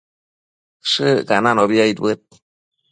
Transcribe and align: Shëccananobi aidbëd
Shëccananobi 0.91 1.77
aidbëd 1.83 2.21